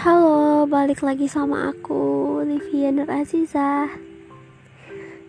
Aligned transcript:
Halo, 0.00 0.64
balik 0.64 1.04
lagi 1.04 1.28
sama 1.28 1.76
aku, 1.76 2.40
Livia 2.40 2.88
Nur 2.88 3.04
Azizah. 3.04 3.84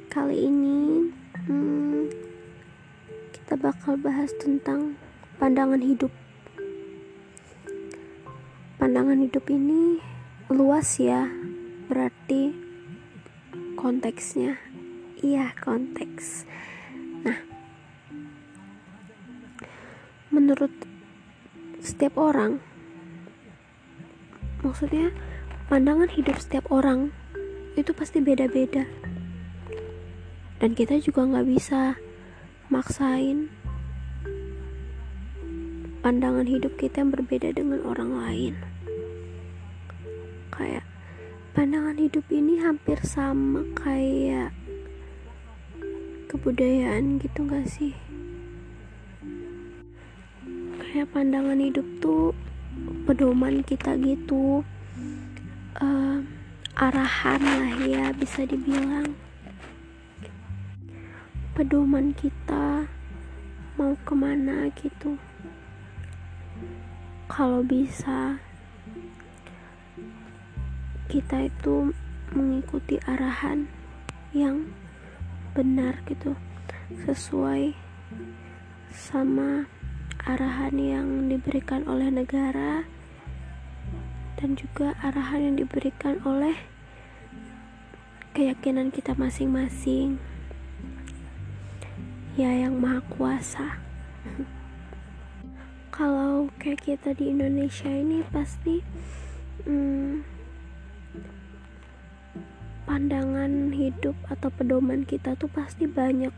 Kali 0.08 0.47
ini 0.47 1.12
hmm, 1.44 2.08
kita 3.36 3.60
bakal 3.60 3.99
bahas 3.99 4.31
tentang 4.40 4.96
pandangan 5.44 5.84
hidup. 5.84 6.08
Pandangan 8.79 9.20
hidup 9.20 9.44
ini 9.52 9.99
luas 10.47 11.03
ya, 11.03 11.28
berarti 11.92 12.56
konteksnya, 13.76 14.56
iya 15.19 15.51
konteks. 15.60 16.48
Nah, 17.27 17.44
menurut 20.32 20.72
setiap 21.84 22.16
orang 22.16 22.71
maksudnya 24.72 25.12
pandangan 25.68 26.08
hidup 26.08 26.40
setiap 26.40 26.64
orang 26.72 27.12
itu 27.76 27.92
pasti 27.92 28.24
beda-beda. 28.24 28.88
Dan 30.64 30.72
kita 30.72 30.96
juga 31.04 31.28
nggak 31.28 31.48
bisa 31.52 32.00
maksain 32.72 33.52
pandangan 36.00 36.48
hidup 36.48 36.80
kita 36.80 37.04
yang 37.04 37.12
berbeda 37.12 37.52
dengan 37.52 37.84
orang 37.84 38.16
lain. 38.16 38.54
Kayak 40.56 40.88
pandangan 41.52 42.00
hidup 42.00 42.24
ini 42.32 42.64
hampir 42.64 42.96
sama 43.04 43.68
kayak 43.76 44.56
kebudayaan 46.32 47.20
gitu 47.20 47.44
gak 47.44 47.68
sih? 47.68 47.92
Kayak 50.80 51.12
pandangan 51.12 51.60
hidup 51.60 51.84
tuh 52.00 52.32
pedoman 53.05 53.64
kita 53.66 53.98
gitu. 54.00 54.64
Uh, 55.80 56.20
arahan 56.76 57.41
lah 57.41 57.76
ya 57.84 58.05
bisa 58.16 58.48
dibilang. 58.48 59.16
Pedoman 61.52 62.16
kita 62.16 62.88
mau 63.76 63.94
ke 64.08 64.13
mana 64.16 64.72
gitu. 64.80 65.19
Kalau 67.28 67.63
bisa 67.63 68.39
kita 71.11 71.52
itu 71.52 71.91
mengikuti 72.31 72.95
arahan 73.03 73.67
yang 74.31 74.72
benar 75.52 76.00
gitu. 76.08 76.35
Sesuai 77.03 77.75
sama 78.91 79.67
arahan 80.22 80.77
yang 80.77 81.08
diberikan 81.33 81.81
oleh 81.89 82.14
negara 82.14 82.86
dan 84.38 84.53
juga 84.53 84.94
arahan 85.02 85.50
yang 85.50 85.55
diberikan 85.66 86.22
oleh 86.22 86.53
keyakinan 88.38 88.94
kita 88.94 89.17
masing-masing. 89.17 90.22
Ya 92.38 92.53
yang 92.53 92.78
maha 92.78 93.02
kuasa. 93.09 93.81
Kalau 95.95 96.53
kayak 96.61 96.85
kita 96.85 97.17
di 97.17 97.33
Indonesia 97.33 97.89
ini 97.89 98.22
pasti 98.30 98.80
hmm, 99.66 100.22
pandangan 102.85 103.73
hidup 103.73 104.13
atau 104.30 104.53
pedoman 104.53 105.02
kita 105.02 105.33
tuh 105.33 105.50
pasti 105.50 105.89
banyak 105.89 106.31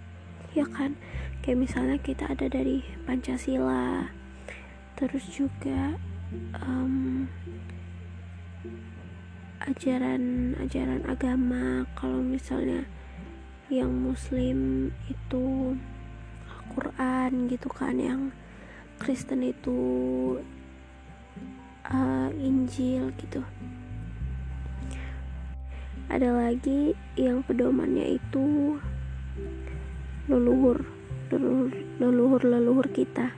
ya 0.53 0.65
kan? 0.69 0.95
Kayak 1.41 1.59
misalnya 1.69 1.97
kita 1.99 2.29
ada 2.29 2.47
dari 2.47 2.85
Pancasila 3.03 4.07
terus 4.93 5.25
juga 5.33 5.97
um, 6.61 7.27
ajaran-ajaran 9.65 11.03
agama. 11.09 11.83
Kalau 11.97 12.21
misalnya 12.21 12.85
yang 13.73 13.89
muslim 13.89 14.89
itu 15.09 15.73
Al-Quran 16.45 17.49
gitu 17.49 17.67
kan 17.73 17.97
yang 17.97 18.21
Kristen 19.01 19.41
itu 19.43 19.79
uh, 21.89 22.29
Injil 22.37 23.09
gitu. 23.19 23.41
Ada 26.11 26.29
lagi 26.29 26.93
yang 27.17 27.41
pedomannya 27.41 28.21
itu 28.21 28.77
leluhur 30.31 30.79
leluhur-leluhur 31.99 32.87
kita. 32.95 33.35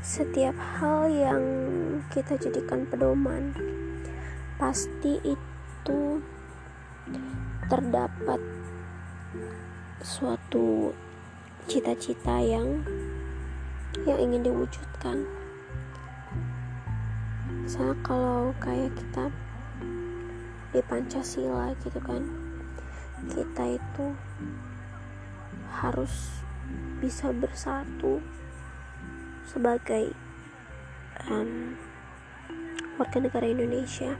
Setiap 0.00 0.56
hal 0.56 1.12
yang 1.12 1.44
kita 2.08 2.40
jadikan 2.40 2.88
pedoman, 2.88 3.52
pasti 4.56 5.20
itu 5.20 6.00
terdapat 7.68 8.40
suatu 10.00 10.96
cita-cita 11.68 12.40
yang 12.40 12.80
yang 14.08 14.16
ingin 14.16 14.48
diwujudkan. 14.48 15.28
Misalnya 17.60 17.96
kalau 18.00 18.56
kayak 18.56 18.96
kita 18.96 19.28
di 20.72 20.80
Pancasila 20.80 21.76
gitu 21.84 22.00
kan, 22.00 22.24
kita 23.28 23.76
itu 23.76 24.04
harus 25.70 26.42
bisa 26.98 27.30
bersatu 27.30 28.18
sebagai 29.46 30.12
um, 31.30 31.74
warga 33.00 33.18
negara 33.22 33.46
Indonesia. 33.46 34.18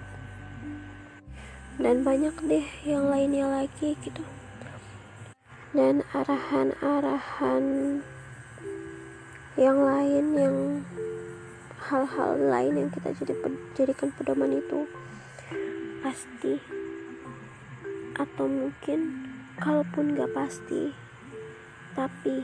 Dan 1.81 2.05
banyak 2.05 2.37
deh 2.45 2.67
yang 2.85 3.09
lainnya 3.09 3.49
lagi 3.49 3.97
gitu. 4.05 4.25
Dan 5.71 6.03
arahan-arahan 6.13 8.01
yang 9.59 9.79
lain 9.81 10.25
yang 10.35 10.57
hal-hal 11.91 12.39
lain 12.39 12.75
yang 12.87 12.91
kita 12.93 13.11
jadi 13.19 13.35
jadikan 13.75 14.09
pedoman 14.15 14.61
itu 14.61 14.87
pasti 16.01 16.61
atau 18.17 18.47
mungkin 18.47 19.27
kalaupun 19.57 20.17
gak 20.17 20.33
pasti 20.37 20.93
tapi 22.01 22.41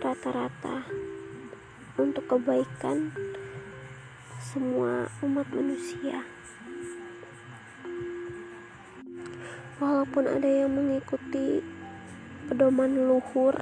rata-rata 0.00 0.80
untuk 2.00 2.24
kebaikan 2.24 3.12
semua 4.40 5.12
umat 5.20 5.44
manusia. 5.52 6.24
Walaupun 9.76 10.24
ada 10.24 10.48
yang 10.48 10.72
mengikuti 10.72 11.60
pedoman 12.48 12.96
luhur, 12.96 13.60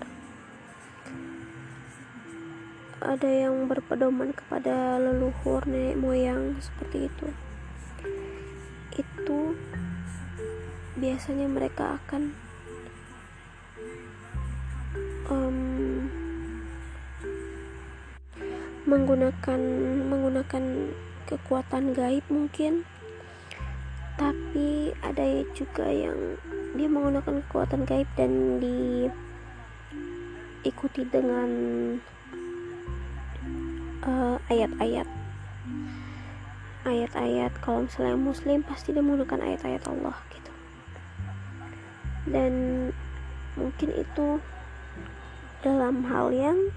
ada 3.03 3.27
yang 3.27 3.67
berpedoman 3.67 4.31
kepada 4.31 5.03
leluhur 5.03 5.67
nenek 5.67 5.99
moyang 5.99 6.55
seperti 6.63 7.11
itu. 7.11 7.29
Itu 8.95 9.59
biasanya 10.95 11.51
mereka 11.51 11.99
akan 11.99 12.46
um, 15.31 16.07
menggunakan 18.87 19.61
menggunakan 20.07 20.65
kekuatan 21.27 21.95
gaib 21.95 22.23
mungkin. 22.31 22.87
Tapi 24.17 24.97
ada 25.05 25.45
juga 25.53 25.85
yang 25.91 26.41
dia 26.73 26.89
menggunakan 26.89 27.45
kekuatan 27.45 27.85
gaib 27.85 28.09
dan 28.17 28.63
diikuti 30.63 31.05
dengan 31.05 31.51
uh, 34.07 34.41
ayat-ayat. 34.49 35.05
Ayat-ayat 36.87 37.53
kalau 37.61 37.85
misalnya 37.85 38.17
muslim 38.17 38.63
pasti 38.63 38.95
dia 38.95 39.03
menggunakan 39.03 39.43
ayat-ayat 39.43 39.83
Allah 39.91 40.17
gitu. 40.33 40.53
Dan 42.31 42.53
mungkin 43.59 43.91
itu 43.99 44.39
dalam 45.67 46.07
hal 46.07 46.31
yang 46.31 46.71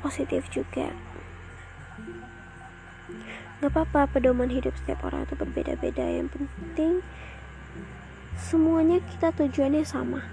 positif 0.00 0.48
juga. 0.48 0.88
Gak 3.60 3.68
apa-apa 3.68 4.08
pedoman 4.08 4.48
hidup 4.48 4.72
setiap 4.80 5.04
orang 5.04 5.28
itu 5.28 5.36
berbeda-beda. 5.36 6.08
Yang 6.08 6.40
penting 6.40 6.92
semuanya 8.40 9.04
kita 9.12 9.36
tujuannya 9.36 9.84
sama. 9.84 10.24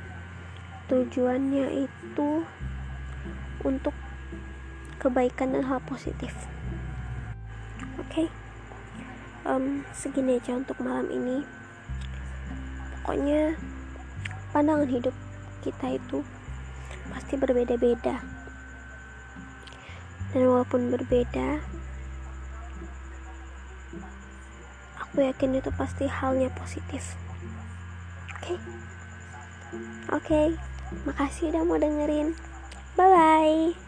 Tujuannya 0.87 1.91
itu 1.91 2.29
untuk 3.67 3.91
kebaikan 5.03 5.51
dan 5.51 5.67
hal 5.67 5.83
positif. 5.83 6.31
Oke? 7.99 8.23
Okay? 8.23 8.27
um, 9.45 9.85
segini 9.93 10.41
aja 10.41 10.57
untuk 10.57 10.75
malam 10.81 11.07
ini. 11.07 11.45
Pokoknya 13.05 13.53
pandangan 14.49 14.89
hidup 14.89 15.15
kita 15.61 15.97
itu 15.97 16.25
pasti 17.11 17.33
berbeda-beda 17.37 18.21
dan 20.35 20.41
walaupun 20.43 20.91
berbeda 20.91 21.63
aku 24.99 25.23
yakin 25.23 25.55
itu 25.63 25.71
pasti 25.79 26.11
halnya 26.11 26.51
positif 26.59 27.15
oke 28.35 28.43
okay? 28.43 28.57
oke 30.11 30.23
okay. 30.23 30.47
makasih 31.07 31.55
udah 31.55 31.63
mau 31.63 31.79
dengerin 31.79 32.35
bye 32.99 33.07
bye 33.07 33.84